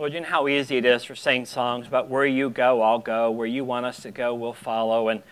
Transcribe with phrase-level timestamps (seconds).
[0.00, 3.00] Lord, you know how easy it is for sing songs about where you go, I'll
[3.00, 5.10] go, where you want us to go, we'll follow.
[5.10, 5.22] And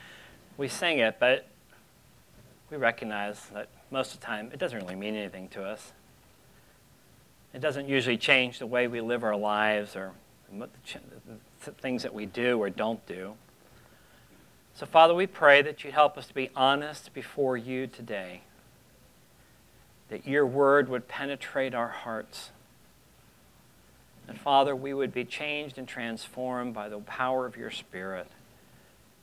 [0.59, 1.47] we sing it, but
[2.71, 5.95] we recognize that most of the time it doesn't really mean anything to us.
[7.55, 10.13] It doesn't usually change the way we live our lives or
[10.53, 10.69] the
[11.81, 13.37] things that we do or don't do.
[14.75, 18.43] So, Father, we pray that you'd help us to be honest before you today,
[20.11, 22.51] that your word would penetrate our hearts.
[24.29, 28.29] And, Father, we would be changed and transformed by the power of your Spirit,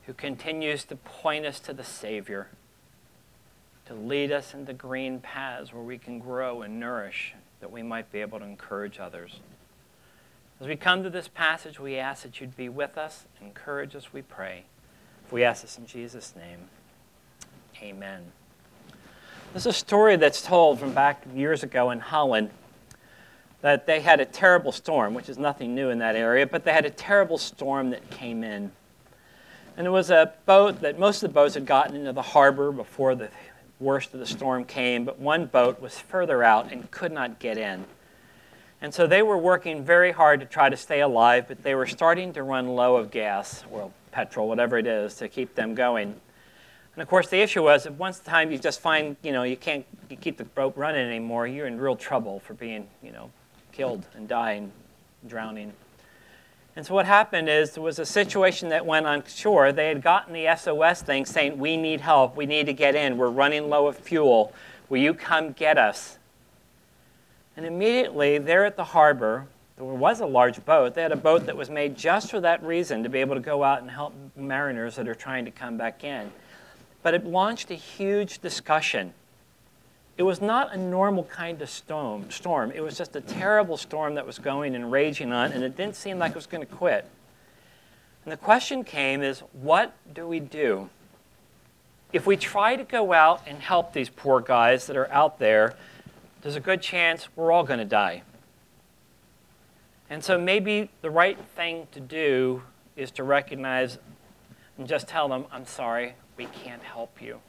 [0.08, 2.48] who continues to point us to the Savior,
[3.86, 8.12] to lead us into green paths where we can grow and nourish, that we might
[8.12, 9.40] be able to encourage others.
[10.60, 14.12] As we come to this passage, we ask that you'd be with us, encourage us,
[14.12, 14.64] we pray.
[15.30, 16.70] We ask this in Jesus' name.
[17.82, 18.24] Amen.
[19.54, 22.50] This is a story that's told from back years ago in Holland
[23.66, 26.72] that they had a terrible storm, which is nothing new in that area, but they
[26.72, 28.72] had a terrible storm that came in.
[29.76, 32.72] And it was a boat that most of the boats had gotten into the harbor
[32.72, 33.32] before the
[33.80, 37.58] worst of the storm came, but one boat was further out and could not get
[37.58, 37.86] in.
[38.84, 41.88] And so they were working very hard to try to stay alive, but they were
[41.88, 46.14] starting to run low of gas, or petrol, whatever it is, to keep them going.
[46.94, 49.42] And of course, the issue was that once the time you just find, you know,
[49.42, 53.12] you can't you keep the boat running anymore, you're in real trouble for being, you
[53.12, 53.32] know,
[53.76, 54.72] killed and dying,
[55.28, 55.74] drowning.
[56.76, 59.72] And so what happened is there was a situation that went on shore.
[59.72, 62.36] They had gotten the SOS thing saying, We need help.
[62.36, 63.18] We need to get in.
[63.18, 64.54] We're running low of fuel.
[64.90, 66.18] Will you come get us?
[67.58, 69.48] And immediately, there at the harbor,
[69.78, 70.96] there was a large boat.
[70.96, 73.42] They had a boat that was made just for that reason to be able to
[73.42, 76.32] go out and help mariners that are trying to come back in.
[77.04, 79.14] But it launched a huge discussion.
[80.18, 82.32] It was not a normal kind of storm.
[82.32, 82.72] storm.
[82.72, 85.96] It was just a terrible storm that was going and raging on, and it didn't
[85.96, 87.06] seem like it was going to quit.
[88.24, 90.90] And the question came is, what do we do?
[92.14, 95.76] If we try to go out and help these poor guys that are out there,
[96.42, 98.24] there's a good chance we're all going to die.
[100.10, 102.64] And so maybe the right thing to do
[102.96, 103.98] is to recognize
[104.78, 107.40] and just tell them, I'm sorry, we can't help you.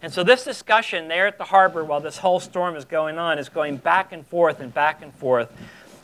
[0.00, 3.38] And so this discussion there at the harbor while this whole storm is going on
[3.38, 5.50] is going back and forth and back and forth.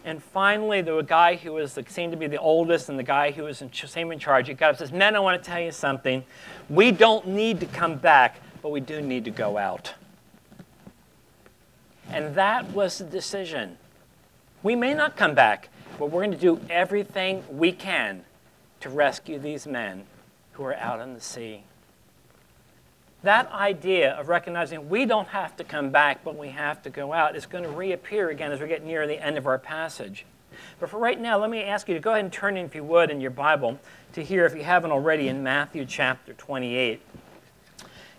[0.04, 3.30] And finally, the guy who was the, seemed to be the oldest and the guy
[3.30, 5.50] who was in, same in charge, he got up and says, Men, I want to
[5.50, 6.24] tell you something.
[6.68, 9.94] We don't need to come back, but we do need to go out.
[12.10, 13.78] And that was the decision.
[14.62, 18.24] We may not come back, but we're going to do everything we can
[18.80, 20.04] to rescue these men
[20.52, 21.62] who are out on the sea.
[23.24, 27.14] That idea of recognizing we don't have to come back, but we have to go
[27.14, 30.26] out is going to reappear again as we get near the end of our passage.
[30.78, 32.84] But for right now, let me ask you to go ahead and turn, if you
[32.84, 33.80] would, in your Bible
[34.12, 37.00] to here, if you haven't already, in Matthew chapter 28.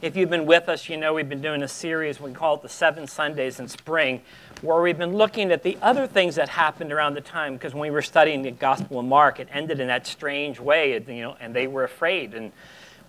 [0.02, 2.64] If you've been with us, you know we've been doing a series, we call it
[2.64, 4.24] the Seven Sundays in Spring,
[4.62, 7.54] where we've been looking at the other things that happened around the time.
[7.54, 10.94] Because when we were studying the Gospel of Mark, it ended in that strange way,
[10.94, 12.34] you know, and they were afraid.
[12.34, 12.52] And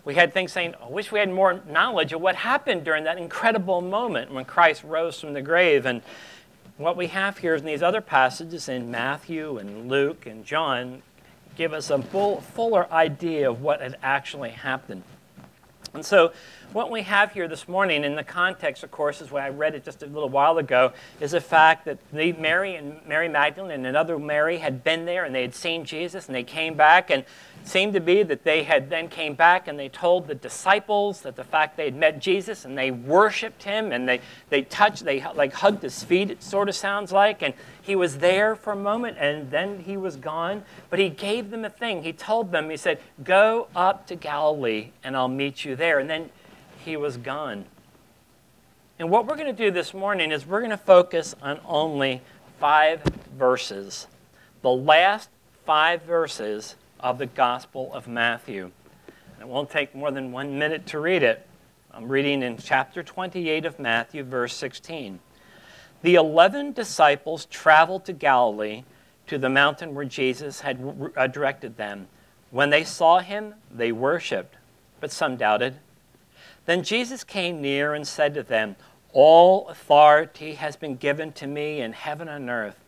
[0.07, 3.19] we had things saying, I wish we had more knowledge of what happened during that
[3.19, 5.85] incredible moment when Christ rose from the grave.
[5.85, 6.01] And
[6.79, 11.03] what we have here in these other passages in Matthew and Luke and John
[11.57, 15.03] give us a full, fuller idea of what had actually happened.
[15.93, 16.33] And so,
[16.73, 19.75] what we have here this morning, in the context, of course, is what I read
[19.75, 23.87] it just a little while ago, is the fact that Mary and Mary Magdalene and
[23.87, 27.25] another Mary had been there and they had seen Jesus and they came back and
[27.69, 31.37] seemed to be that they had then came back and they told the disciples that
[31.37, 35.25] the fact they had met Jesus and they worshiped him and they, they touched, they
[35.35, 38.77] like hugged his feet, it sort of sounds like, and he was there for a
[38.77, 40.63] moment and then he was gone.
[40.91, 42.03] But he gave them a thing.
[42.03, 45.99] He told them, he said, Go up to Galilee and I'll meet you there.
[45.99, 46.31] And then
[46.85, 47.65] he was gone.
[48.99, 52.23] And what we're going to do this morning is we're going to focus on only
[52.59, 53.03] five
[53.37, 54.07] verses.
[54.63, 55.29] The last
[55.65, 58.71] five verses of the Gospel of Matthew.
[59.41, 61.47] It won't take more than one minute to read it.
[61.93, 65.21] I'm reading in chapter 28 of Matthew, verse 16.
[66.03, 68.85] The eleven disciples traveled to Galilee
[69.27, 72.09] to the mountain where Jesus had uh, directed them.
[72.51, 74.55] When they saw him, they worshiped,
[75.01, 75.77] but some doubted.
[76.65, 78.77] Then Jesus came near and said to them,
[79.19, 82.85] All authority has been given to me in heaven and earth.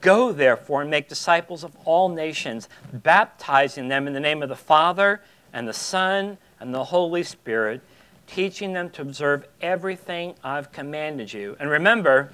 [0.00, 4.56] Go, therefore, and make disciples of all nations, baptizing them in the name of the
[4.56, 5.20] Father,
[5.52, 7.80] and the Son, and the Holy Spirit,
[8.26, 11.56] teaching them to observe everything I've commanded you.
[11.60, 12.32] And remember,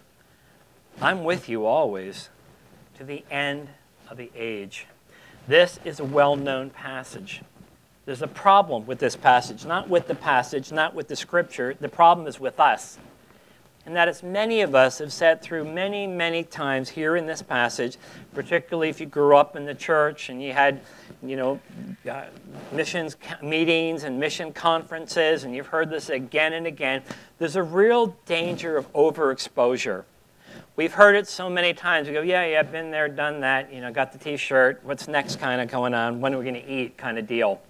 [1.03, 2.31] I'm with you always
[2.97, 3.69] to the end
[4.09, 4.87] of the age.
[5.47, 7.43] This is a well known passage.
[8.07, 11.77] There's a problem with this passage, not with the passage, not with the scripture.
[11.79, 12.99] The problem is with us.
[13.87, 17.43] And that is, many of us have sat through many, many times here in this
[17.43, 17.99] passage,
[18.35, 20.81] particularly if you grew up in the church and you had,
[21.23, 21.61] you know,
[22.11, 22.25] uh,
[22.73, 27.03] missions meetings and mission conferences, and you've heard this again and again.
[27.39, 30.05] There's a real danger of overexposure.
[30.77, 32.09] We've heard it so many times.
[32.09, 34.81] We go, yeah, yeah, been there, done that, you know, got the t shirt.
[34.83, 36.21] What's next kind of going on?
[36.21, 37.61] When are we going to eat kind of deal?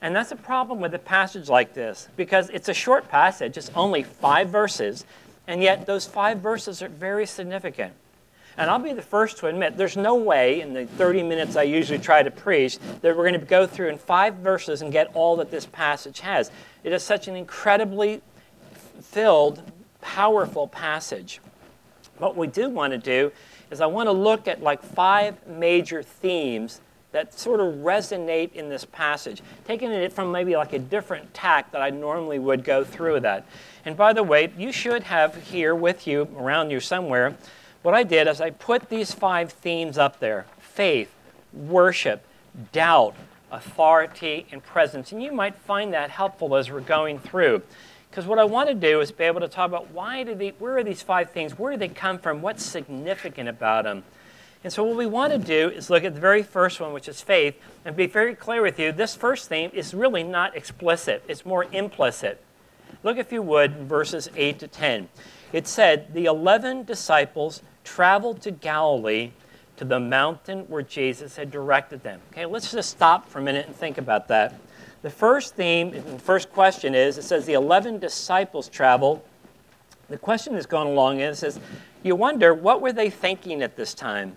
[0.00, 3.70] And that's a problem with a passage like this because it's a short passage, it's
[3.74, 5.04] only five verses,
[5.46, 7.92] and yet those five verses are very significant.
[8.56, 11.62] And I'll be the first to admit there's no way in the 30 minutes I
[11.62, 15.10] usually try to preach that we're going to go through in five verses and get
[15.14, 16.50] all that this passage has.
[16.82, 18.20] It is such an incredibly
[19.00, 19.62] filled,
[20.00, 21.40] powerful passage.
[22.18, 23.30] What we do want to do
[23.70, 26.80] is I want to look at like five major themes
[27.12, 31.72] that sort of resonate in this passage, taking it from maybe like a different tack
[31.72, 33.46] that I normally would go through that.
[33.84, 37.36] And by the way, you should have here with you, around you somewhere,
[37.82, 41.12] what I did is I put these five themes up there faith,
[41.52, 42.24] worship,
[42.72, 43.14] doubt,
[43.50, 45.10] authority, and presence.
[45.12, 47.62] And you might find that helpful as we're going through.
[48.10, 50.50] Because what I want to do is be able to talk about why do they,
[50.58, 51.58] where are these five things?
[51.58, 52.42] Where do they come from?
[52.42, 54.04] What's significant about them?
[54.68, 57.08] And so, what we want to do is look at the very first one, which
[57.08, 57.54] is faith,
[57.86, 58.92] and be very clear with you.
[58.92, 62.38] This first theme is really not explicit, it's more implicit.
[63.02, 65.08] Look, if you would, verses 8 to 10.
[65.54, 69.30] It said, The 11 disciples traveled to Galilee
[69.78, 72.20] to the mountain where Jesus had directed them.
[72.32, 74.54] Okay, let's just stop for a minute and think about that.
[75.00, 79.22] The first theme, the first question is it says the 11 disciples traveled.
[80.10, 81.60] The question that's going along is, it says,
[82.02, 84.36] you wonder, what were they thinking at this time?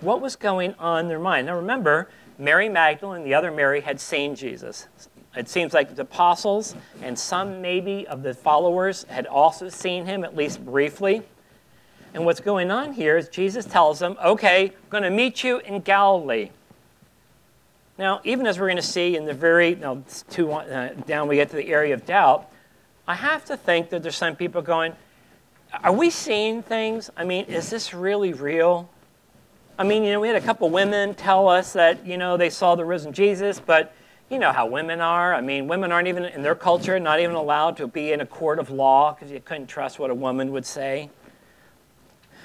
[0.00, 1.46] What was going on in their mind.
[1.46, 2.08] Now remember,
[2.38, 4.88] Mary Magdalene and the other Mary had seen Jesus.
[5.36, 10.24] It seems like the apostles and some maybe of the followers had also seen him,
[10.24, 11.22] at least briefly.
[12.14, 15.58] And what's going on here is Jesus tells them, okay, I'm going to meet you
[15.58, 16.50] in Galilee.
[17.98, 21.36] Now, even as we're going to see in the very now, two, uh, down, we
[21.36, 22.50] get to the area of doubt,
[23.06, 24.94] I have to think that there's some people going,
[25.82, 27.10] are we seeing things?
[27.16, 28.88] I mean, is this really real?
[29.80, 32.50] I mean, you know, we had a couple women tell us that, you know, they
[32.50, 33.94] saw the risen Jesus, but
[34.28, 35.32] you know how women are.
[35.32, 38.26] I mean, women aren't even in their culture, not even allowed to be in a
[38.26, 41.10] court of law because you couldn't trust what a woman would say.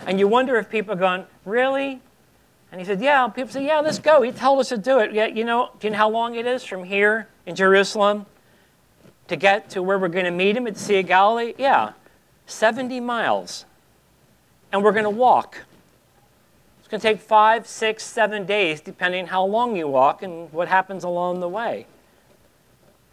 [0.05, 2.01] And you wonder if people are going, really?
[2.71, 3.27] And he said, yeah.
[3.29, 4.21] People say, yeah, let's go.
[4.21, 5.11] He told us to do it.
[5.11, 8.27] Yeah, you know, do you know how long it is from here in Jerusalem
[9.27, 11.55] to get to where we're going to meet him at Sea of Galilee?
[11.57, 11.93] Yeah,
[12.45, 13.65] 70 miles.
[14.71, 15.57] And we're going to walk
[16.93, 21.39] can take five, six, seven days, depending how long you walk and what happens along
[21.39, 21.87] the way.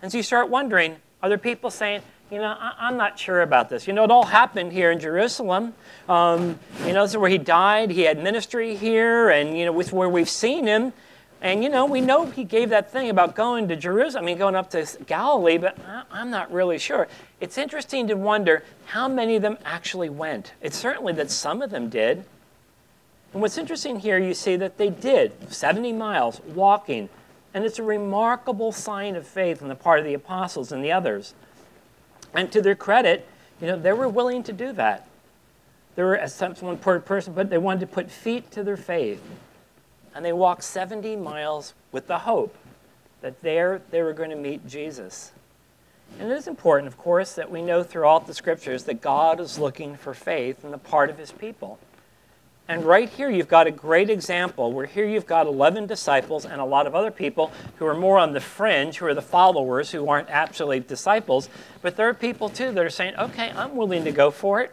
[0.03, 3.41] And so you start wondering are there people saying, you know, I, am not sure
[3.41, 3.87] about this.
[3.87, 5.73] You know, it all happened here in Jerusalem.
[6.11, 7.91] Um, you know, this is where he died.
[7.91, 10.93] He had ministry here, and, you know, with where we've seen him.
[11.41, 14.39] And, you know, we know he gave that thing about going to Jerusalem, I mean,
[14.39, 15.79] going up to Galilee, but
[16.11, 17.09] I'm not really sure.
[17.41, 20.53] It's interesting to wonder how many of them actually went.
[20.61, 22.25] It's certainly that some of them did.
[23.33, 27.09] And what's interesting here, you see that they did 70 miles walking,
[27.55, 30.93] and it's a remarkable sign of faith on the part of the apostles and the
[30.93, 31.35] others.
[32.35, 33.29] And to their credit,
[33.61, 35.07] you know, they were willing to do that.
[35.95, 36.37] They were, as
[36.81, 39.23] per person, but they wanted to put feet to their faith.
[40.15, 42.57] And they walked 70 miles with the hope
[43.21, 45.33] that there they were going to meet Jesus.
[46.19, 49.59] And it is important, of course, that we know throughout the scriptures that God is
[49.59, 51.79] looking for faith on the part of his people.
[52.71, 56.61] And right here, you've got a great example where here you've got 11 disciples and
[56.61, 59.91] a lot of other people who are more on the fringe, who are the followers,
[59.91, 61.49] who aren't actually disciples.
[61.83, 64.73] But there are people too that are saying, okay, I'm willing to go for it.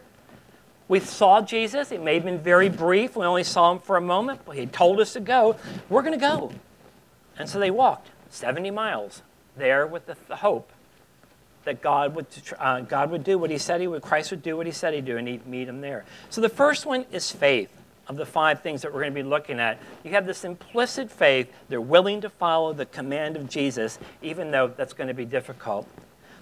[0.86, 1.90] We saw Jesus.
[1.90, 3.16] It may have been very brief.
[3.16, 5.56] We only saw him for a moment, but he told us to go.
[5.88, 6.52] We're going to go.
[7.36, 9.22] And so they walked 70 miles
[9.56, 10.70] there with the, the hope
[11.64, 12.26] that God would,
[12.60, 14.94] uh, God would do what he said he would, Christ would do what he said
[14.94, 16.04] he'd do, and he'd meet him there.
[16.30, 17.77] So the first one is faith
[18.08, 19.78] of the five things that we're going to be looking at.
[20.02, 21.52] You have this implicit faith.
[21.68, 25.86] They're willing to follow the command of Jesus, even though that's going to be difficult.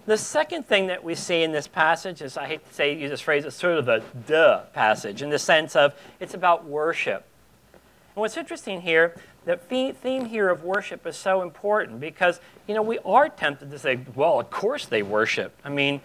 [0.06, 3.10] The second thing that we see in this passage is, I hate to say, use
[3.10, 7.24] this phrase, it's sort of a duh passage in the sense of it's about worship.
[7.72, 12.82] And what's interesting here, the theme here of worship is so important because, you know,
[12.82, 15.52] we are tempted to say, well, of course they worship.
[15.64, 16.00] I mean,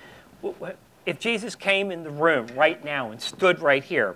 [1.06, 4.16] if Jesus came in the room right now and stood right here,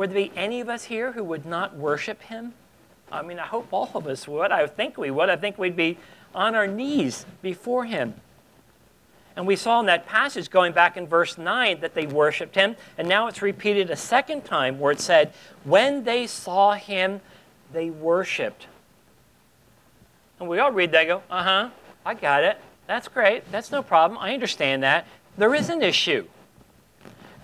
[0.00, 2.54] Would there be any of us here who would not worship him?
[3.12, 4.50] I mean, I hope all of us would.
[4.50, 5.28] I think we would.
[5.28, 5.98] I think we'd be
[6.34, 8.14] on our knees before him.
[9.36, 12.76] And we saw in that passage going back in verse 9 that they worshiped him.
[12.96, 17.20] And now it's repeated a second time where it said, When they saw him,
[17.70, 18.68] they worshiped.
[20.38, 21.70] And we all read that go, Uh huh,
[22.06, 22.58] I got it.
[22.86, 23.52] That's great.
[23.52, 24.18] That's no problem.
[24.18, 25.06] I understand that.
[25.36, 26.26] There is an issue.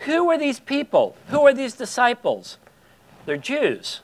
[0.00, 1.17] Who are these people?
[1.29, 2.59] Who are these disciples?
[3.25, 4.00] They're Jews.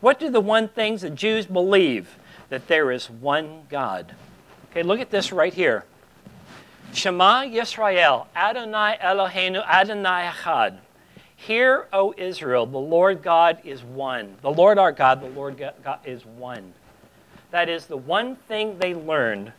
[0.00, 2.18] What do the one things that Jews believe?
[2.50, 4.14] That there is one God.
[4.70, 5.84] Okay, look at this right here.
[6.92, 10.78] Shema Yisrael, Adonai Eloheinu, Adonai Echad.
[11.36, 14.36] Hear, O Israel, the Lord God is one.
[14.42, 16.72] The Lord our God, the Lord God is one.
[17.50, 19.52] That is the one thing they learned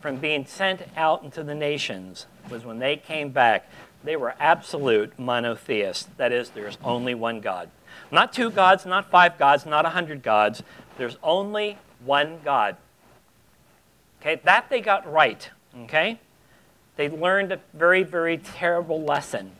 [0.00, 3.68] from being sent out into the nations was when they came back,
[4.04, 6.08] they were absolute monotheists.
[6.16, 7.70] That is, there's only one God.
[8.10, 10.62] Not two gods, not five gods, not a hundred gods.
[10.96, 12.76] There's only one God.
[14.20, 15.48] Okay, that they got right.
[15.84, 16.18] Okay?
[16.96, 19.52] They learned a very, very terrible lesson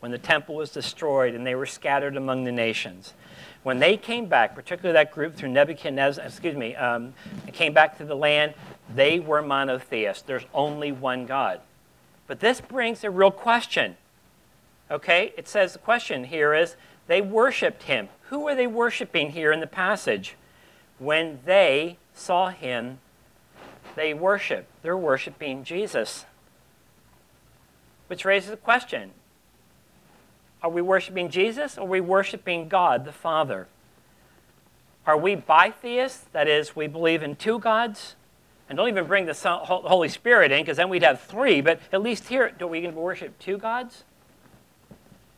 [0.00, 3.14] when the temple was destroyed and they were scattered among the nations.
[3.62, 7.14] When they came back, particularly that group through Nebuchadnezzar, excuse me, um,
[7.52, 8.54] came back to the land,
[8.94, 10.22] they were monotheists.
[10.22, 11.60] There's only one God.
[12.26, 13.96] But this brings a real question.
[14.90, 15.32] Okay?
[15.36, 16.76] It says the question here is
[17.06, 18.08] they worshiped him.
[18.28, 20.36] Who are they worshiping here in the passage?
[20.98, 22.98] When they saw him,
[23.94, 24.70] they worshiped.
[24.82, 26.24] They're worshiping Jesus.
[28.06, 29.12] Which raises the question
[30.62, 33.68] Are we worshiping Jesus or are we worshiping God the Father?
[35.06, 36.24] Are we bitheists?
[36.32, 38.16] That is, we believe in two gods?
[38.68, 42.02] And don't even bring the Holy Spirit in because then we'd have three, but at
[42.02, 44.04] least here, do we worship two gods?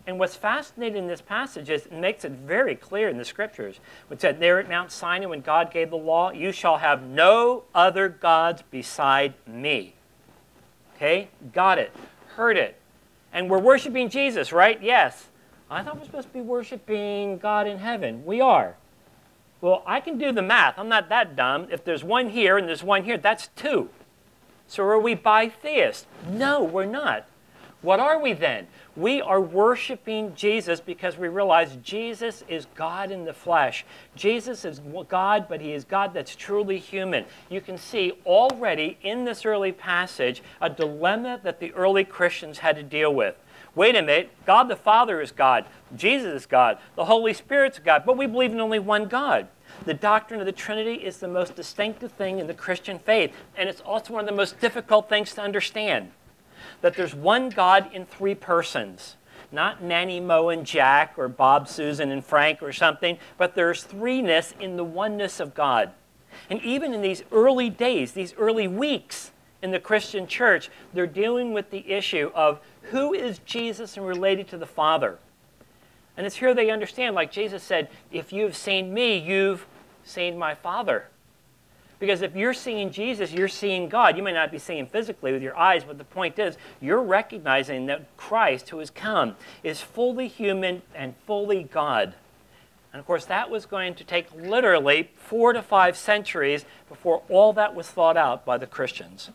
[0.06, 3.80] And what's fascinating in this passage is it makes it very clear in the scriptures.
[4.08, 7.64] It said there at Mount Sinai when God gave the law, you shall have no
[7.74, 9.94] other gods beside me.
[10.94, 11.28] Okay?
[11.52, 11.92] Got it.
[12.36, 12.78] Heard it.
[13.32, 14.80] And we're worshiping Jesus, right?
[14.80, 15.26] Yes.
[15.68, 18.24] I thought we're supposed to be worshiping God in heaven.
[18.24, 18.76] We are.
[19.66, 20.78] Well, I can do the math.
[20.78, 21.66] I'm not that dumb.
[21.72, 23.90] If there's one here and there's one here, that's two.
[24.68, 26.04] So are we bitheists?
[26.30, 27.26] No, we're not.
[27.82, 28.68] What are we then?
[28.94, 33.84] We are worshiping Jesus because we realize Jesus is God in the flesh.
[34.14, 37.24] Jesus is God, but he is God that's truly human.
[37.50, 42.76] You can see already in this early passage a dilemma that the early Christians had
[42.76, 43.34] to deal with.
[43.74, 48.04] Wait a minute, God the Father is God, Jesus is God, the Holy Spirit's God,
[48.06, 49.48] but we believe in only one God.
[49.86, 53.68] The doctrine of the Trinity is the most distinctive thing in the Christian faith, and
[53.68, 56.10] it's also one of the most difficult things to understand
[56.80, 59.14] that there's one God in three persons.
[59.52, 64.60] Not Manny, Moe, and Jack, or Bob, Susan, and Frank, or something, but there's threeness
[64.60, 65.92] in the oneness of God.
[66.50, 69.30] And even in these early days, these early weeks
[69.62, 72.58] in the Christian church, they're dealing with the issue of
[72.90, 75.20] who is Jesus and related to the Father.
[76.16, 79.64] And it's here they understand, like Jesus said, if you've seen me, you've
[80.06, 81.08] seen my Father.
[81.98, 84.16] Because if you're seeing Jesus, you're seeing God.
[84.16, 87.86] You may not be seeing physically with your eyes, but the point is, you're recognizing
[87.86, 92.14] that Christ, who has come, is fully human and fully God.
[92.92, 97.52] And of course, that was going to take literally four to five centuries before all
[97.54, 99.30] that was thought out by the Christians.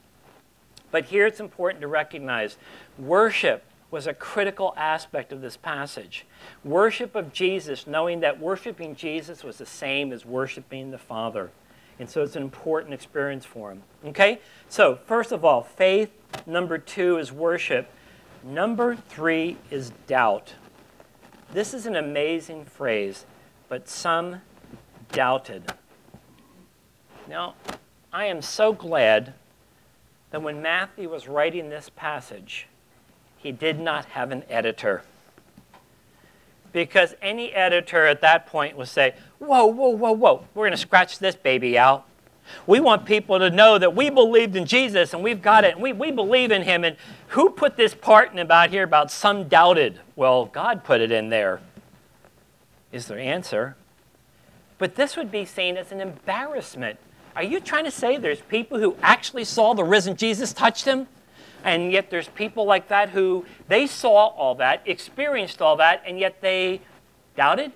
[0.91, 2.57] But here it's important to recognize
[2.97, 6.25] worship was a critical aspect of this passage.
[6.63, 11.51] Worship of Jesus, knowing that worshiping Jesus was the same as worshiping the Father.
[12.00, 13.83] And so it's an important experience for him.
[14.05, 14.39] Okay?
[14.69, 16.10] So, first of all, faith.
[16.48, 17.91] Number two is worship.
[18.43, 20.53] Number three is doubt.
[21.51, 23.25] This is an amazing phrase,
[23.67, 24.41] but some
[25.12, 25.74] doubted.
[27.27, 27.55] Now,
[28.13, 29.33] I am so glad
[30.31, 32.67] that when Matthew was writing this passage,
[33.41, 35.03] he did not have an editor.
[36.71, 40.77] Because any editor at that point would say, Whoa, whoa, whoa, whoa, we're going to
[40.77, 42.05] scratch this baby out.
[42.67, 45.81] We want people to know that we believed in Jesus and we've got it and
[45.81, 46.83] we, we believe in him.
[46.83, 46.98] And
[47.29, 50.00] who put this part in about here about some doubted?
[50.15, 51.62] Well, God put it in there,
[52.91, 53.75] is their answer.
[54.77, 57.00] But this would be seen as an embarrassment.
[57.36, 61.07] Are you trying to say there's people who actually saw the risen Jesus touch him?
[61.63, 66.20] And yet there's people like that who they saw all that, experienced all that, and
[66.20, 66.82] yet they
[67.36, 67.72] doubted?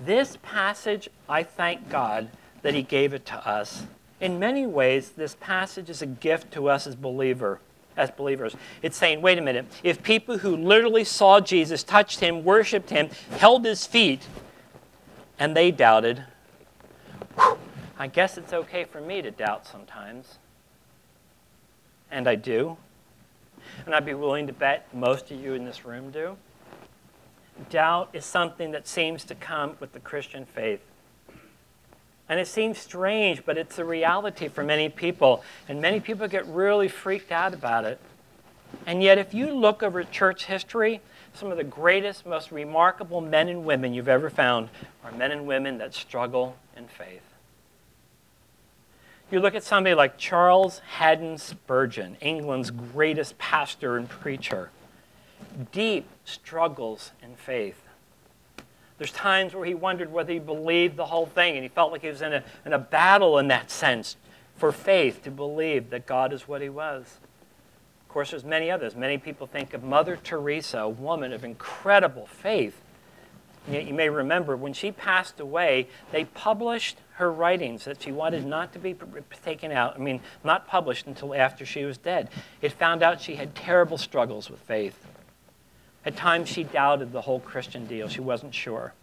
[0.00, 2.28] This passage, I thank God
[2.62, 3.84] that He gave it to us.
[4.20, 7.60] In many ways, this passage is a gift to us as believer,
[7.96, 8.56] as believers.
[8.82, 13.10] It's saying, wait a minute, if people who literally saw Jesus, touched him, worshiped him,
[13.38, 14.26] held his feet,
[15.38, 16.24] and they doubted,
[17.34, 17.58] whew,
[17.98, 20.38] I guess it's okay for me to doubt sometimes.
[22.10, 22.76] And I do.
[23.86, 26.36] And I'd be willing to bet most of you in this room do.
[27.70, 30.80] Doubt is something that seems to come with the Christian faith.
[32.28, 35.42] And it seems strange, but it's a reality for many people.
[35.68, 37.98] And many people get really freaked out about it.
[38.86, 41.00] And yet, if you look over church history,
[41.32, 44.68] some of the greatest, most remarkable men and women you've ever found
[45.04, 47.22] are men and women that struggle in faith.
[49.30, 54.70] You look at somebody like Charles Haddon Spurgeon, England's greatest pastor and preacher,
[55.70, 57.82] deep struggles in faith.
[58.96, 62.00] There's times where he wondered whether he believed the whole thing, and he felt like
[62.00, 64.16] he was in a, in a battle in that sense
[64.56, 67.18] for faith to believe that God is what he was.
[68.02, 68.96] Of course, there's many others.
[68.96, 72.80] Many people think of Mother Teresa, a woman of incredible faith.
[73.70, 78.40] Yet you may remember when she passed away, they published her writings that she wanted
[78.40, 78.50] mm-hmm.
[78.50, 78.96] not to be
[79.44, 82.30] taken out, I mean, not published until after she was dead.
[82.62, 85.06] It found out she had terrible struggles with faith.
[86.04, 88.08] At times, she doubted the whole Christian deal.
[88.08, 88.94] She wasn't sure.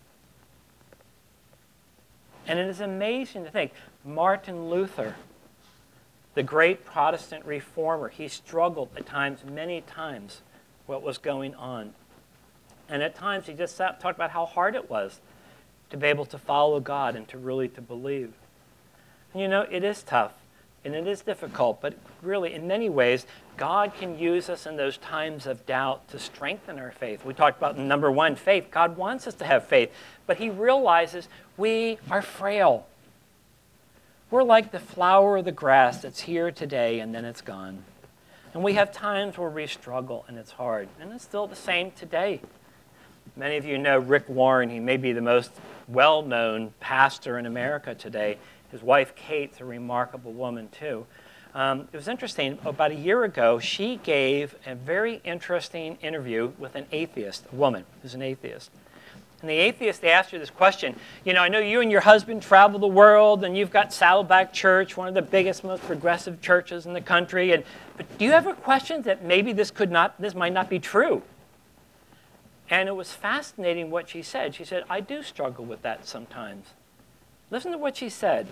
[2.48, 5.15] And it is amazing to think Martin Luther,
[6.34, 10.41] the great Protestant reformer, he struggled at times, many times,
[10.86, 11.93] what was going on.
[12.89, 15.20] And at times, he just sat, talked about how hard it was
[15.89, 18.34] to be able to follow God and to really to believe.
[19.34, 20.34] And you know, it is tough
[20.84, 23.25] and it is difficult, but really, in many ways,
[23.58, 27.25] God can use us in those times of doubt to strengthen our faith.
[27.25, 28.68] We talked about number one, faith.
[28.70, 29.92] God wants us to have faith,
[30.27, 31.27] but He realizes
[31.58, 32.86] we are frail.
[34.30, 37.84] We're like the flower of the grass that's here today and then it's gone.
[38.54, 40.88] And we have times where we struggle and it's hard.
[41.00, 42.42] And it's still the same today.
[43.36, 44.70] Many of you know Rick Warren.
[44.70, 45.51] He may be the most
[45.88, 48.38] well known pastor in America today.
[48.72, 51.05] His wife, Kay's a remarkable woman, too.
[51.53, 52.59] Um, it was interesting.
[52.66, 57.85] About a year ago, she gave a very interesting interview with an atheist, a woman
[58.01, 58.72] who's an atheist.
[59.42, 62.42] And the atheist asked her this question You know, I know you and your husband
[62.42, 66.85] travel the world, and you've got Saddleback Church, one of the biggest, most progressive churches
[66.85, 67.51] in the country.
[67.51, 67.64] And,
[67.98, 71.22] but do you ever question that maybe this could not, this might not be true?
[72.70, 74.56] And it was fascinating what she said.
[74.56, 76.68] She said, I do struggle with that sometimes.
[77.51, 78.48] Listen to what she said.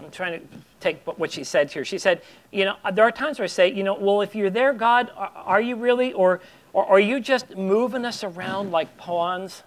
[0.00, 0.46] I'm trying to
[0.80, 1.84] take what she said here.
[1.84, 4.50] She said, you know, there are times where I say, you know, well, if you're
[4.50, 6.12] there, God, are you really?
[6.12, 6.40] Or,
[6.72, 9.62] or are you just moving us around like pawns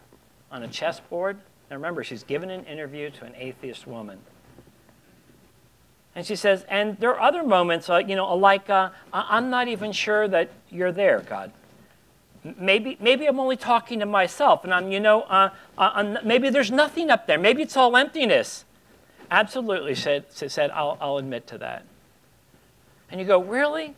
[0.51, 1.37] on a chessboard?
[1.69, 4.19] Now remember, she's given an interview to an atheist woman.
[6.13, 9.69] And she says, and there are other moments, uh, you know, like, uh, I'm not
[9.69, 11.53] even sure that you're there, God.
[12.43, 16.71] Maybe, maybe I'm only talking to myself, and I'm, you know, uh, uh maybe there's
[16.71, 17.37] nothing up there.
[17.37, 18.65] Maybe it's all emptiness.
[19.29, 21.85] Absolutely, said, said I'll, I'll admit to that.
[23.09, 23.95] And you go, really?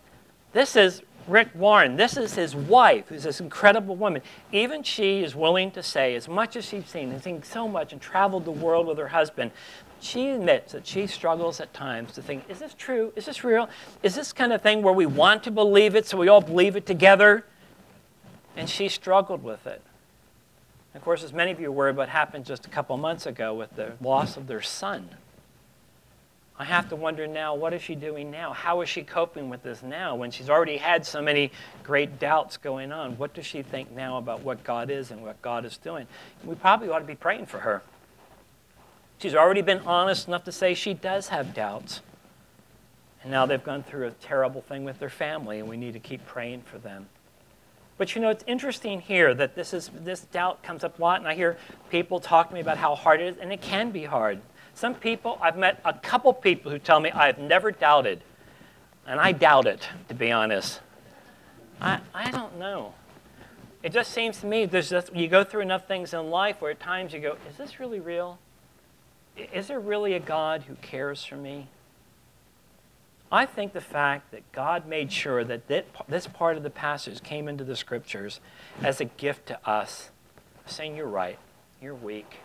[0.52, 1.96] This is Rick Warren.
[1.96, 4.22] This is his wife, who's this incredible woman.
[4.52, 7.94] Even she is willing to say, as much as she's seen and seen so much
[7.94, 9.52] and traveled the world with her husband,
[10.00, 13.14] she admits that she struggles at times to think, is this true?
[13.16, 13.70] Is this real?
[14.04, 16.76] Is this kind of thing where we want to believe it so we all believe
[16.76, 17.46] it together?
[18.56, 19.82] And she struggled with it.
[20.96, 23.54] Of course, as many of you are aware, what happened just a couple months ago
[23.54, 25.10] with the loss of their son.
[26.58, 28.54] I have to wonder now, what is she doing now?
[28.54, 31.52] How is she coping with this now when she's already had so many
[31.84, 33.18] great doubts going on?
[33.18, 36.06] What does she think now about what God is and what God is doing?
[36.46, 37.82] We probably ought to be praying for her.
[39.18, 42.02] She's already been honest enough to say she does have doubts.
[43.24, 46.00] And now they've gone through a terrible thing with their family, and we need to
[46.00, 47.08] keep praying for them.
[47.98, 51.20] But you know, it's interesting here that this, is, this doubt comes up a lot,
[51.20, 51.58] and I hear
[51.90, 54.42] people talk to me about how hard it is, and it can be hard.
[54.74, 58.22] Some people, I've met a couple people who tell me I've never doubted.
[59.06, 60.80] And I doubt it, to be honest.
[61.82, 62.94] I, I don't know.
[63.84, 66.72] It just seems to me there's just, you go through enough things in life where
[66.72, 68.40] at times you go, is this really real?
[69.36, 71.68] Is there really a God who cares for me?
[73.34, 75.68] I think the fact that God made sure that
[76.08, 78.40] this part of the passage came into the scriptures
[78.82, 80.12] as a gift to us,
[80.66, 81.40] saying, You're right,
[81.82, 82.38] you're weak,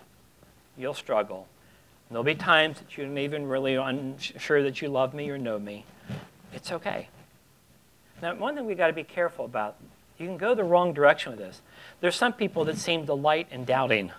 [0.76, 1.46] you'll struggle,
[2.10, 5.84] There'll be times that you're even really unsure that you love me or know me.
[6.54, 7.08] It's okay.
[8.22, 9.76] Now, one thing we've got to be careful about,
[10.18, 11.60] you can go the wrong direction with this.
[12.00, 14.10] There's some people that seem delight in doubting.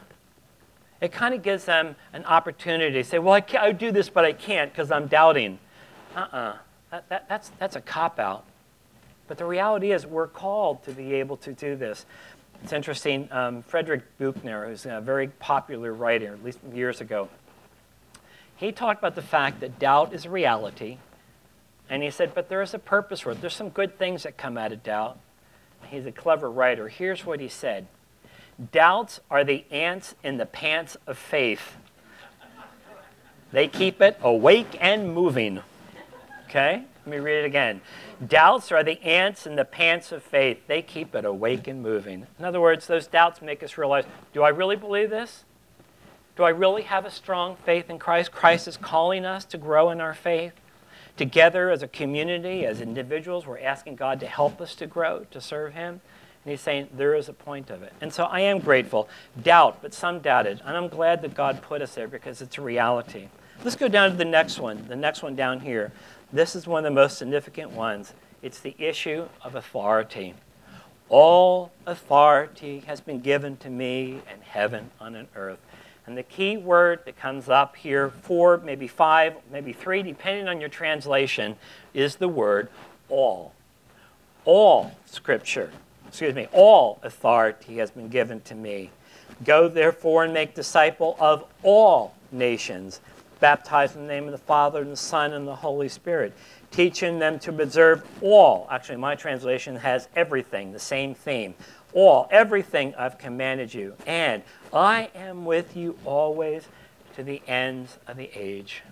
[1.01, 4.23] It kind of gives them an opportunity to say, well, I, I do this, but
[4.23, 5.58] I can't because I'm doubting.
[6.19, 6.58] Uh-uh.
[6.91, 8.45] that, that, that's, that's a cop out.
[9.27, 12.05] But the reality is, we're called to be able to do this.
[12.63, 13.29] It's interesting.
[13.32, 17.29] Um, Frederick Buechner, who's a very popular writer, at least years ago,
[18.55, 20.97] he talked about the fact that doubt is a reality.
[21.89, 23.41] And he said, but there is a purpose for it.
[23.41, 25.17] There's some good things that come out of doubt.
[25.88, 26.89] He's a clever writer.
[26.89, 27.88] Here's what he said
[28.71, 31.77] Doubts are the ants in the pants of faith.
[33.51, 35.62] They keep it awake and moving.
[36.49, 36.83] Okay?
[37.05, 37.79] Let me read it again.
[38.27, 40.57] Doubts are the ants in the pants of faith.
[40.65, 42.25] They keep it awake and moving.
[42.39, 45.45] In other words, those doubts make us realize do I really believe this?
[46.35, 48.31] Do I really have a strong faith in Christ?
[48.31, 50.53] Christ is calling us to grow in our faith.
[51.17, 55.41] Together as a community, as individuals, we're asking God to help us to grow, to
[55.41, 56.01] serve Him.
[56.45, 57.93] And He's saying there is a point of it.
[58.01, 59.09] And so I am grateful.
[59.43, 60.62] Doubt, but some doubted.
[60.65, 63.27] And I'm glad that God put us there because it's a reality.
[63.63, 65.91] Let's go down to the next one, the next one down here.
[66.32, 68.13] This is one of the most significant ones.
[68.44, 70.36] It's the issue of authority.
[71.10, 75.60] All authority has been given to me in heaven and on earth.
[76.06, 80.60] And the key word that comes up here, four, maybe five, maybe three, depending on
[80.60, 81.56] your translation,
[81.94, 82.70] is the word
[83.10, 83.54] all.
[84.46, 85.72] All scripture,
[86.08, 88.92] excuse me, all authority has been given to me.
[89.44, 93.02] Go therefore and make disciple of all nations,
[93.39, 96.34] baptized in the name of the Father and the Son and the Holy Spirit,
[96.71, 98.67] teaching them to observe all.
[98.69, 101.54] Actually, my translation has everything, the same theme.
[101.93, 103.95] All, everything I've commanded you.
[104.06, 106.67] And I am with you always
[107.15, 108.84] to the ends of the age.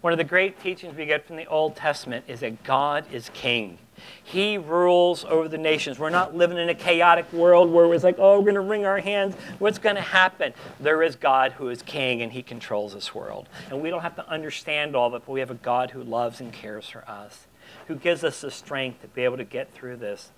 [0.00, 3.30] One of the great teachings we get from the Old Testament is that God is
[3.34, 3.76] king.
[4.24, 5.98] He rules over the nations.
[5.98, 8.86] We're not living in a chaotic world where it's like, oh, we're going to wring
[8.86, 9.34] our hands.
[9.58, 10.54] What's going to happen?
[10.80, 13.46] There is God who is king and he controls this world.
[13.68, 16.02] And we don't have to understand all of it, but we have a God who
[16.02, 17.46] loves and cares for us,
[17.86, 20.30] who gives us the strength to be able to get through this.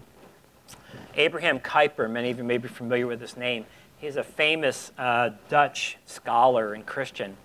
[1.15, 3.67] Abraham Kuyper, many of you may be familiar with his name,
[3.99, 7.37] he's a famous uh, Dutch scholar and Christian.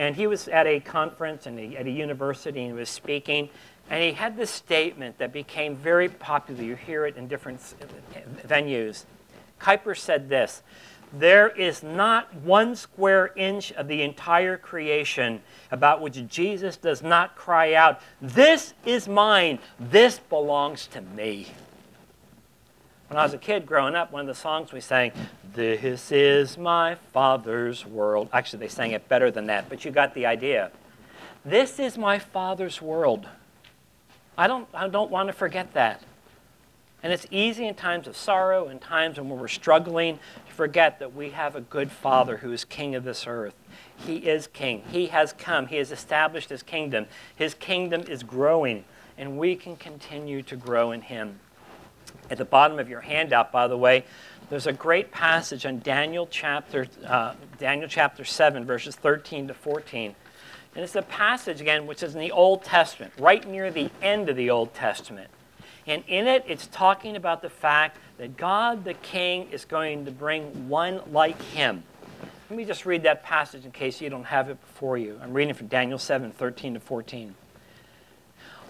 [0.00, 3.50] And he was at a conference and at a university and was speaking.
[3.90, 6.62] And he had this statement that became very popular.
[6.62, 7.60] You hear it in different
[8.48, 9.04] venues.
[9.60, 10.62] Kuyper said this
[11.12, 17.36] There is not one square inch of the entire creation about which Jesus does not
[17.36, 21.48] cry out, This is mine, this belongs to me.
[23.08, 25.12] When I was a kid growing up, one of the songs we sang,
[25.54, 28.28] This is my Father's world.
[28.32, 30.70] Actually, they sang it better than that, but you got the idea.
[31.44, 33.26] This is my Father's world.
[34.38, 36.02] I don't, I don't want to forget that.
[37.02, 41.14] And it's easy in times of sorrow and times when we're struggling to forget that
[41.14, 43.54] we have a good Father who is King of this earth.
[43.96, 44.84] He is King.
[44.92, 45.66] He has come.
[45.66, 47.06] He has established His kingdom.
[47.34, 48.84] His kingdom is growing,
[49.18, 51.40] and we can continue to grow in Him.
[52.30, 54.04] At the bottom of your handout, by the way,
[54.50, 60.14] there's a great passage in Daniel chapter, uh, Daniel chapter 7, verses 13 to 14.
[60.74, 64.28] And it's a passage, again, which is in the Old Testament, right near the end
[64.28, 65.30] of the Old Testament.
[65.86, 70.10] And in it, it's talking about the fact that God the King is going to
[70.10, 71.84] bring one like him.
[72.48, 75.18] Let me just read that passage in case you don't have it before you.
[75.22, 77.34] I'm reading from Daniel 7 13 to 14.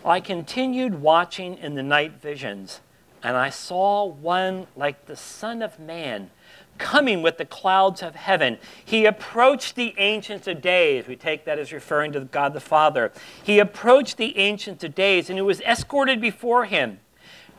[0.04, 2.80] I continued watching in the night visions,
[3.22, 6.30] and I saw one like the Son of Man
[6.78, 8.58] coming with the clouds of heaven.
[8.82, 11.06] He approached the Ancients of Days.
[11.06, 13.12] We take that as referring to God the Father.
[13.42, 17.00] He approached the Ancients of Days and he was escorted before him.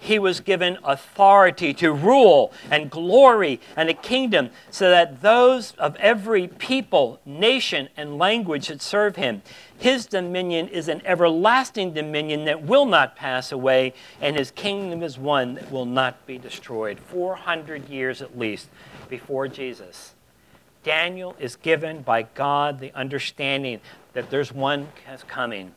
[0.03, 5.95] He was given authority to rule and glory and a kingdom so that those of
[5.97, 9.43] every people, nation, and language should serve him.
[9.77, 15.19] His dominion is an everlasting dominion that will not pass away, and his kingdom is
[15.19, 16.99] one that will not be destroyed.
[16.99, 18.69] 400 years at least
[19.07, 20.15] before Jesus.
[20.83, 23.79] Daniel is given by God the understanding
[24.13, 24.87] that there's one
[25.27, 25.73] coming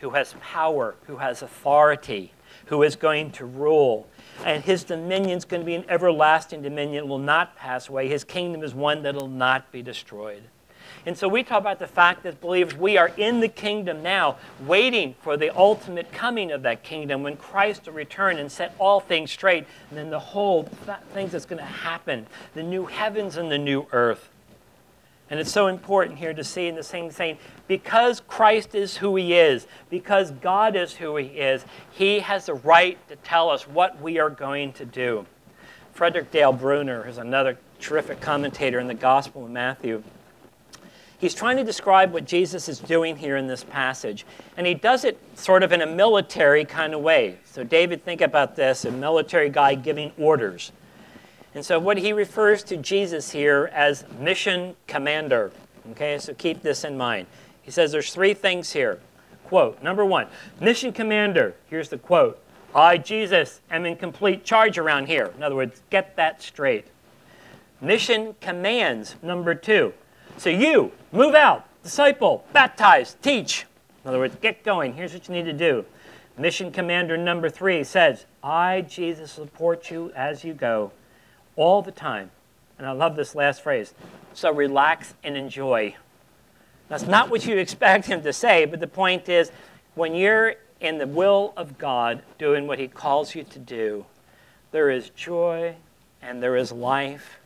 [0.00, 2.30] who has power, who has authority,
[2.66, 4.06] who is going to rule.
[4.44, 8.08] And his dominion is going to be an everlasting dominion, will not pass away.
[8.08, 10.42] His kingdom is one that will not be destroyed.
[11.06, 14.36] And so we talk about the fact that believers, we are in the kingdom now,
[14.66, 19.00] waiting for the ultimate coming of that kingdom when Christ will return and set all
[19.00, 19.66] things straight.
[19.90, 23.58] And then the whole th- things that's going to happen, the new heavens and the
[23.58, 24.30] new earth.
[25.30, 29.16] And it's so important here to see in the same saying, because Christ is who
[29.16, 33.66] he is, because God is who he is, he has the right to tell us
[33.66, 35.26] what we are going to do.
[35.92, 40.02] Frederick Dale Bruner is another terrific commentator in the Gospel of Matthew
[41.24, 44.26] He's trying to describe what Jesus is doing here in this passage.
[44.58, 47.38] And he does it sort of in a military kind of way.
[47.46, 50.70] So, David, think about this a military guy giving orders.
[51.54, 55.52] And so, what he refers to Jesus here as mission commander.
[55.92, 57.28] Okay, so keep this in mind.
[57.62, 59.00] He says there's three things here.
[59.44, 60.26] Quote, number one,
[60.60, 61.54] mission commander.
[61.68, 62.42] Here's the quote
[62.74, 65.32] I, Jesus, am in complete charge around here.
[65.36, 66.86] In other words, get that straight.
[67.80, 69.94] Mission commands, number two.
[70.38, 73.66] So you, move out, disciple, baptize, teach.
[74.02, 74.94] In other words, get going.
[74.94, 75.84] Here's what you need to do.
[76.36, 80.90] Mission commander number three says, I, Jesus, support you as you go
[81.56, 82.30] all the time.
[82.78, 83.94] And I love this last phrase.
[84.32, 85.94] So relax and enjoy.
[86.88, 89.50] That's not what you expect him to say, but the point is
[89.94, 94.04] when you're in the will of God doing what he calls you to do,
[94.72, 95.76] there is joy
[96.20, 97.38] and there is life.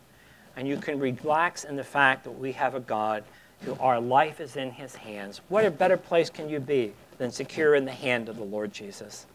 [0.56, 3.22] And you can relax in the fact that we have a God
[3.62, 5.40] who our life is in his hands.
[5.48, 8.72] What a better place can you be than secure in the hand of the Lord
[8.72, 9.26] Jesus?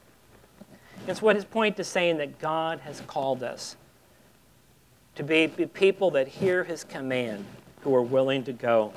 [1.07, 3.75] It's what his point is saying that God has called us
[5.15, 7.45] to be people that hear his command,
[7.81, 8.93] who are willing to go.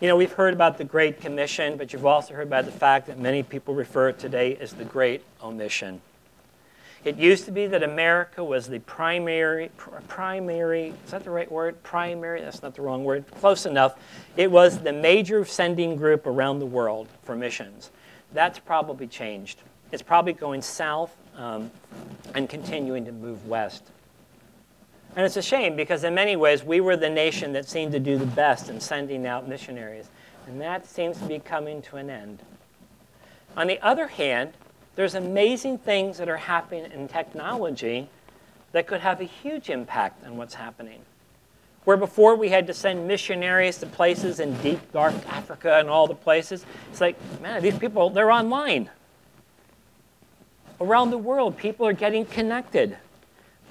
[0.00, 3.06] You know, we've heard about the Great Commission, but you've also heard about the fact
[3.06, 6.00] that many people refer today as the Great Omission.
[7.04, 9.70] It used to be that America was the primary,
[10.06, 11.82] primary, is that the right word?
[11.82, 13.24] Primary, that's not the wrong word.
[13.40, 13.96] Close enough.
[14.36, 17.90] It was the major sending group around the world for missions.
[18.32, 19.62] That's probably changed.
[19.90, 21.70] It's probably going south um,
[22.34, 23.84] and continuing to move west.
[25.14, 28.00] And it's a shame because, in many ways, we were the nation that seemed to
[28.00, 30.08] do the best in sending out missionaries.
[30.46, 32.40] And that seems to be coming to an end.
[33.56, 34.54] On the other hand,
[34.94, 38.08] there's amazing things that are happening in technology
[38.72, 41.00] that could have a huge impact on what's happening.
[41.84, 46.06] Where before we had to send missionaries to places in deep, dark Africa and all
[46.06, 48.88] the places, it's like, man, these people, they're online.
[50.80, 52.96] Around the world, people are getting connected.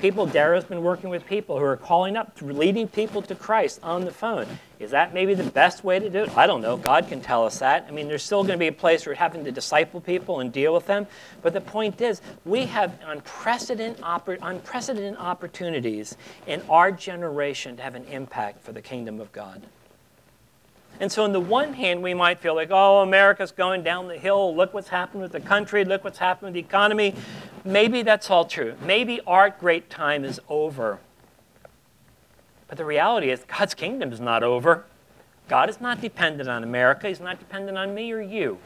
[0.02, 4.04] People, Dara's been working with people who are calling up, leading people to Christ on
[4.04, 4.48] the phone.
[4.80, 6.36] Is that maybe the best way to do it?
[6.36, 6.76] I don't know.
[6.76, 7.86] God can tell us that.
[7.88, 10.40] I mean, there's still going to be a place where we're having to disciple people
[10.40, 11.06] and deal with them.
[11.44, 18.06] But the point is, we have unprecedented, unprecedented opportunities in our generation to have an
[18.06, 19.62] impact for the kingdom of God.
[21.02, 24.20] And so, on the one hand, we might feel like, oh, America's going down the
[24.20, 24.56] hill.
[24.56, 25.84] Look what's happened with the country.
[25.84, 27.16] Look what's happened with the economy.
[27.66, 28.76] Maybe that's all true.
[28.86, 31.00] Maybe our great time is over.
[32.68, 34.86] But the reality is, God's kingdom is not over.
[35.50, 37.08] God is not dependent on America.
[37.08, 38.60] He's not dependent on me or you.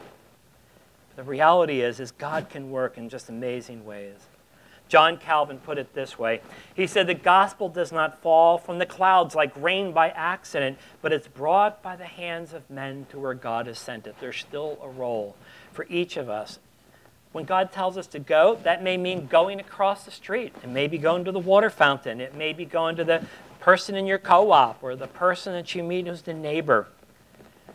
[1.08, 4.18] But the reality is, is God can work in just amazing ways.
[4.88, 6.40] John Calvin put it this way
[6.74, 11.12] He said, The gospel does not fall from the clouds like rain by accident, but
[11.12, 14.16] it's brought by the hands of men to where God has sent it.
[14.20, 15.36] There's still a role
[15.72, 16.58] for each of us.
[17.32, 20.54] When God tells us to go, that may mean going across the street.
[20.62, 22.20] It may be going to the water fountain.
[22.20, 23.26] It may be going to the
[23.60, 26.88] person in your co op or the person that you meet who's the neighbor.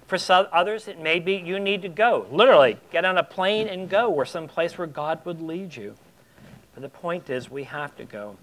[0.08, 2.26] For some others, it may be you need to go.
[2.32, 5.96] Literally, get on a plane and go where some place where God would lead you.
[6.74, 8.38] But the point is, we have to go.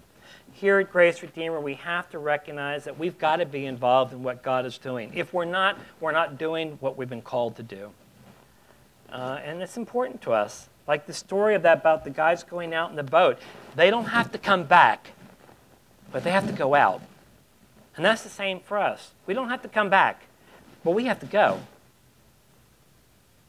[0.53, 4.23] Here at Grace Redeemer, we have to recognize that we've got to be involved in
[4.23, 5.11] what God is doing.
[5.15, 7.91] If we're not, we're not doing what we've been called to do.
[9.11, 10.69] Uh, and it's important to us.
[10.87, 13.39] Like the story of that about the guys going out in the boat.
[13.75, 15.11] They don't have to come back,
[16.11, 17.01] but they have to go out.
[17.95, 19.11] And that's the same for us.
[19.25, 20.23] We don't have to come back,
[20.83, 21.59] but we have to go.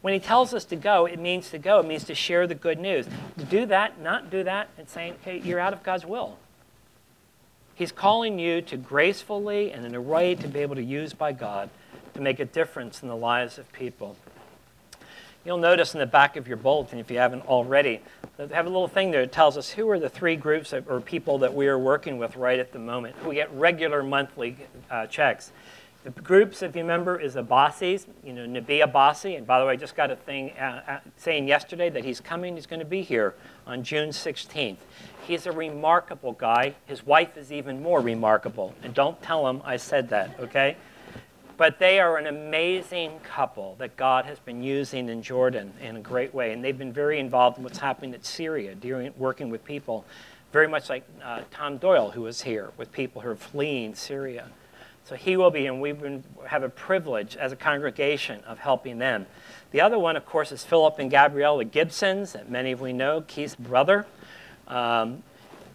[0.02, 1.80] When he tells us to go, it means to go.
[1.80, 3.06] It means to share the good news.
[3.38, 6.38] To do that, not do that, and saying, okay, you're out of God's will.
[7.74, 11.32] He's calling you to gracefully and in a way to be able to use by
[11.32, 11.70] God
[12.14, 14.16] to make a difference in the lives of people.
[15.44, 18.00] You'll notice in the back of your bulletin, if you haven't already,
[18.36, 20.90] they have a little thing there that tells us who are the three groups of,
[20.90, 23.24] or people that we are working with right at the moment.
[23.24, 24.56] We get regular monthly
[24.90, 25.50] uh, checks.
[26.02, 29.36] The groups, if you remember, is Abbasis, you know, Nabi Abbasi.
[29.36, 32.20] And by the way, I just got a thing uh, uh, saying yesterday that he's
[32.20, 32.54] coming.
[32.54, 33.34] He's going to be here
[33.66, 34.78] on June 16th.
[35.26, 36.74] He's a remarkable guy.
[36.86, 38.74] His wife is even more remarkable.
[38.82, 40.78] And don't tell him I said that, okay?
[41.58, 46.00] But they are an amazing couple that God has been using in Jordan in a
[46.00, 46.54] great way.
[46.54, 50.06] And they've been very involved in what's happening in Syria, during, working with people,
[50.50, 54.48] very much like uh, Tom Doyle, who was here, with people who are fleeing Syria.
[55.10, 55.92] So he will be, and we
[56.46, 59.26] have a privilege as a congregation of helping them.
[59.72, 63.22] The other one, of course, is Philip and Gabriella Gibsons, that many of we know,
[63.22, 64.06] Keith's brother.
[64.68, 65.24] Um,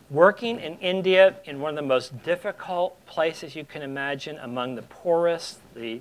[0.09, 4.83] working in India in one of the most difficult places you can imagine, among the
[4.83, 5.99] poorest, the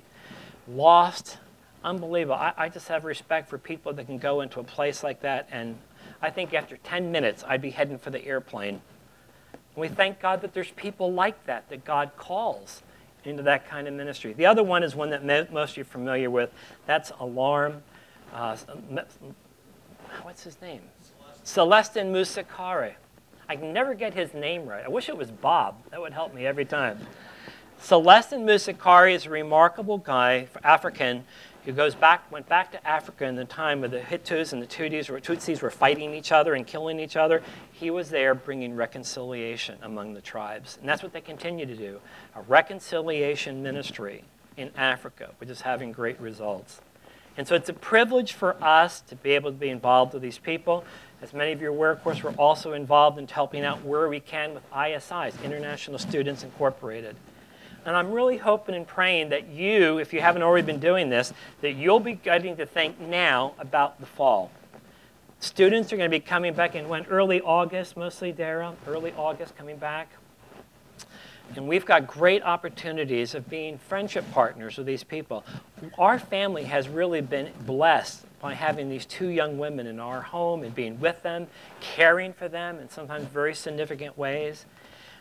[0.65, 1.37] lost,
[1.83, 2.35] unbelievable.
[2.35, 5.49] I, I just have respect for people that can go into a place like that.
[5.51, 5.75] And
[6.21, 8.75] I think after 10 minutes, I'd be heading for the airplane.
[9.51, 12.81] And we thank God that there's people like that, that God calls
[13.25, 14.33] into that kind of ministry.
[14.33, 16.51] The other one is one that most of you are familiar with.
[16.85, 17.83] That's Alarm.
[18.33, 18.57] Uh,
[20.23, 20.81] what's his name?
[21.43, 22.93] Celestin Musikari.
[23.47, 24.83] I can never get his name right.
[24.83, 25.77] I wish it was Bob.
[25.91, 26.99] That would help me every time.
[27.79, 31.23] Celestin Musikari is a remarkable guy, African,
[31.65, 34.67] who goes back, went back to Africa in the time of the Hutus and the
[34.67, 37.41] Tutsis, where Tutsis were fighting each other and killing each other.
[37.71, 40.77] He was there bringing reconciliation among the tribes.
[40.79, 41.99] And that's what they continue to do
[42.35, 44.23] a reconciliation ministry
[44.57, 46.81] in Africa, which is having great results.
[47.37, 50.37] And so it's a privilege for us to be able to be involved with these
[50.37, 50.85] people.
[51.21, 54.07] As many of you are aware, of course, we're also involved in helping out where
[54.07, 57.15] we can with ISIs, International Students Incorporated.
[57.85, 61.33] And I'm really hoping and praying that you, if you haven't already been doing this,
[61.61, 64.51] that you'll be getting to think now about the fall.
[65.39, 69.55] Students are going to be coming back in when early August, mostly Dara, early August
[69.55, 70.09] coming back.
[71.55, 75.45] And we've got great opportunities of being friendship partners with these people.
[75.99, 80.63] Our family has really been blessed by having these two young women in our home
[80.63, 81.47] and being with them,
[81.81, 84.65] caring for them in sometimes very significant ways.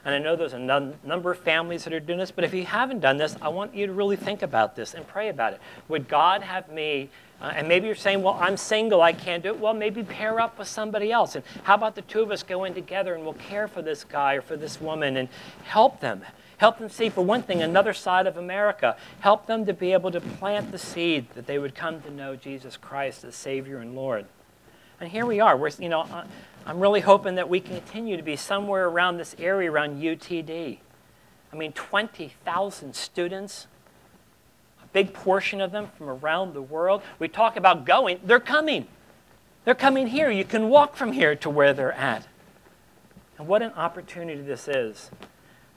[0.05, 2.53] And I know there's a num- number of families that are doing this, but if
[2.53, 5.55] you haven't done this, I want you to really think about this and pray about
[5.55, 5.61] it.
[5.89, 7.09] Would God have me,
[7.41, 9.59] uh, and maybe you're saying, well, I'm single, I can't do it.
[9.59, 11.37] Well, maybe pair up with somebody else.
[11.37, 14.05] And how about the two of us go in together and we'll care for this
[14.05, 15.29] guy or for this woman and
[15.65, 16.23] help them?
[16.59, 18.97] Help them see, for one thing, another side of America.
[19.21, 22.37] Help them to be able to plant the seed that they would come to know
[22.37, 24.27] Jesus Christ as Savior and Lord.
[25.05, 25.55] And here we are.
[25.55, 26.25] We're, you know, uh,
[26.65, 30.79] I'm really hoping that we continue to be somewhere around this area, around UTD.
[31.53, 33.67] I mean, 20,000 students,
[34.83, 37.03] a big portion of them from around the world.
[37.19, 38.87] We talk about going, they're coming.
[39.67, 40.31] They're coming here.
[40.31, 42.27] You can walk from here to where they're at.
[43.37, 45.11] And what an opportunity this is.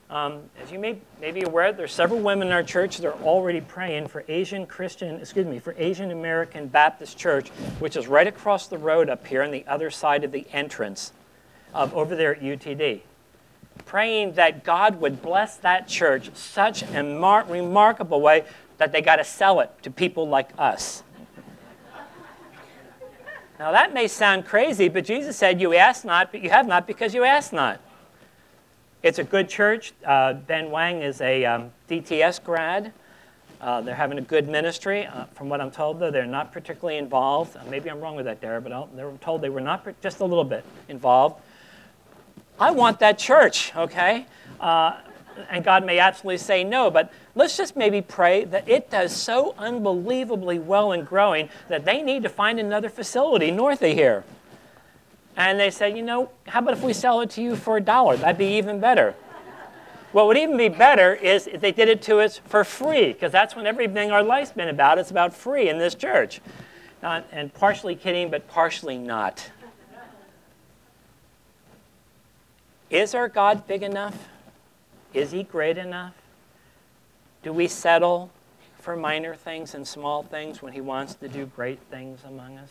[0.09, 3.21] Um, as you may, may be aware, there's several women in our church that are
[3.23, 8.25] already praying for Asian Christian, excuse me, for Asian American Baptist Church, which is right
[8.25, 11.11] across the road up here on the other side of the entrance
[11.73, 13.01] of over there at UTD.
[13.85, 18.45] Praying that God would bless that church such a mar- remarkable way
[18.77, 21.03] that they got to sell it to people like us.
[23.59, 26.87] Now that may sound crazy, but Jesus said, "You ask not, but you have not
[26.87, 27.81] because you ask not."
[29.03, 29.93] It's a good church.
[30.03, 32.91] Uh, ben Wang is a um, DTS grad.
[33.61, 35.05] Uh, they're having a good ministry.
[35.05, 37.55] Uh, from what I'm told, though, they're not particularly involved.
[37.55, 39.87] Uh, maybe I'm wrong with that, Dara, but I'll, they were told they were not
[40.01, 41.39] just a little bit involved.
[42.59, 44.25] I want that church, okay?
[44.59, 44.97] Uh,
[45.51, 49.53] and God may absolutely say no, but let's just maybe pray that it does so
[49.59, 54.23] unbelievably well and growing that they need to find another facility north of here.
[55.37, 57.81] And they said, you know, how about if we sell it to you for a
[57.81, 58.17] dollar?
[58.17, 59.13] That'd be even better.
[60.11, 63.31] What would even be better is if they did it to us for free, because
[63.31, 64.97] that's what everything our life's been about.
[64.97, 66.41] It's about free in this church.
[67.03, 69.51] Not, and partially kidding, but partially not.
[72.89, 74.29] Is our God big enough?
[75.13, 76.13] Is he great enough?
[77.43, 78.31] Do we settle
[78.79, 82.69] for minor things and small things when he wants to do great things among us?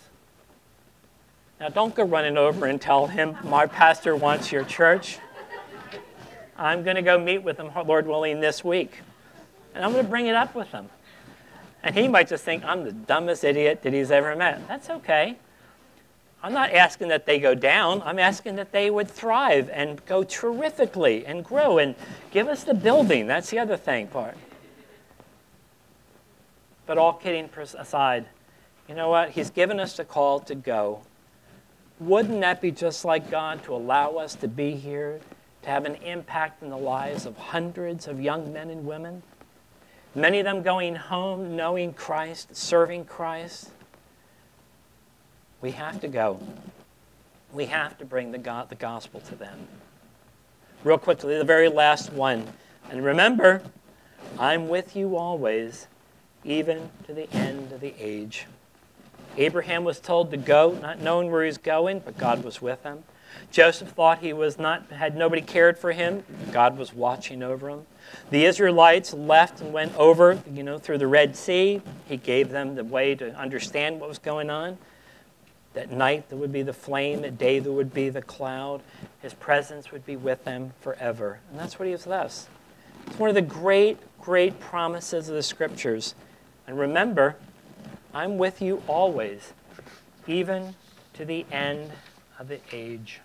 [1.59, 5.19] Now, don't go running over and tell him, my pastor wants your church.
[6.59, 9.01] I'm going to go meet with him, Lord willing, this week.
[9.75, 10.89] And I'm going to bring it up with him.
[11.83, 14.67] And he might just think, I'm the dumbest idiot that he's ever met.
[14.69, 15.37] That's okay.
[16.43, 18.03] I'm not asking that they go down.
[18.03, 21.95] I'm asking that they would thrive and go terrifically and grow and
[22.31, 23.27] give us the building.
[23.27, 24.37] That's the other thing part.
[26.87, 28.27] But all kidding aside,
[28.89, 29.31] you know what?
[29.31, 31.01] He's given us the call to go.
[31.99, 35.21] Wouldn't that be just like God to allow us to be here,
[35.63, 39.23] to have an impact in the lives of hundreds of young men and women?
[40.15, 43.71] Many of them going home knowing Christ, serving Christ.
[45.61, 46.41] We have to go.
[47.53, 49.67] We have to bring the, God, the gospel to them.
[50.85, 52.47] Real quickly, the very last one.
[52.91, 53.63] And remember,
[54.39, 55.87] I'm with you always,
[56.45, 58.47] even to the end of the age.
[59.37, 62.83] Abraham was told to go, not knowing where he was going, but God was with
[62.83, 63.05] him.
[63.51, 66.25] Joseph thought he was not had nobody cared for him.
[66.53, 67.87] God was watching over him.
[68.31, 71.83] The Israelites left and went over, you know, through the Red Sea.
[72.07, 74.79] He gave them the way to understand what was going on.
[75.75, 78.81] That night there would be the flame, at day there would be the cloud.
[79.21, 81.41] His presence would be with them forever.
[81.51, 82.49] And that's what he with us.
[83.07, 86.15] It's one of the great, great promises of the scriptures
[86.67, 87.37] And remember,
[88.17, 89.53] I'm with you always,
[90.27, 90.75] even
[91.13, 91.93] to the end
[92.39, 93.21] of the age.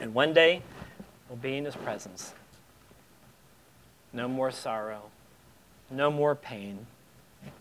[0.00, 0.62] And one day,
[1.28, 2.34] we'll be in his presence.
[4.12, 5.10] No more sorrow,
[5.90, 6.86] no more pain,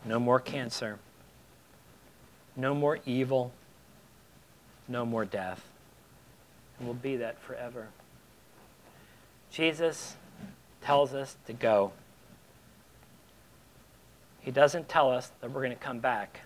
[0.06, 1.00] no more cancer,
[2.56, 3.52] no more evil,
[4.88, 5.64] no more death.
[6.78, 7.88] And we'll be that forever.
[9.50, 10.16] Jesus
[10.80, 11.92] tells us to go.
[14.42, 16.42] He doesn't tell us that we're going to come back,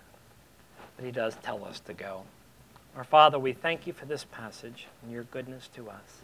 [0.96, 2.24] but He does tell us to go.
[2.96, 6.22] Our Father, we thank you for this passage and your goodness to us.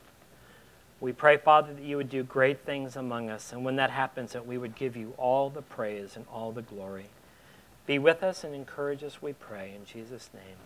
[1.00, 4.34] We pray, Father, that you would do great things among us, and when that happens,
[4.34, 7.08] that we would give you all the praise and all the glory.
[7.88, 10.58] Be with us and encourage us, we pray, in Jesus' name.